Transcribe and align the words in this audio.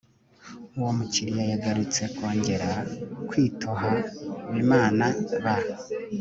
uwo 0.77 0.91
mukiriya 0.97 1.43
yagarutse 1.51 2.01
kongera 2.15 2.69
kwitohabimanaba 3.29 5.55